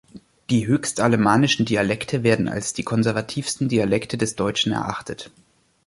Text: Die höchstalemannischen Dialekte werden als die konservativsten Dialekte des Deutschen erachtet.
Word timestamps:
Die 0.49 0.65
höchstalemannischen 0.65 1.63
Dialekte 1.67 2.23
werden 2.23 2.47
als 2.49 2.73
die 2.73 2.81
konservativsten 2.81 3.69
Dialekte 3.69 4.17
des 4.17 4.35
Deutschen 4.35 4.71
erachtet. 4.71 5.29